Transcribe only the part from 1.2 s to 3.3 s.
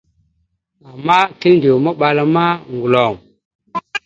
kiləndew maɓala ma, ŋgəlom.